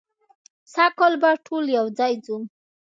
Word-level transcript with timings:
سږ 0.73 0.91
کال 0.99 1.13
به 1.21 1.29
ټول 1.45 1.65
یو 1.77 1.85
ځای 1.97 2.13
ځو. 2.25 2.37